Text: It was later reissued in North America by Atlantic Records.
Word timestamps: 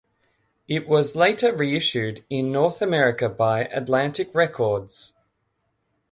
It 0.67 0.87
was 0.87 1.15
later 1.15 1.55
reissued 1.55 2.25
in 2.27 2.51
North 2.51 2.81
America 2.81 3.29
by 3.29 3.65
Atlantic 3.65 4.33
Records. 4.33 5.13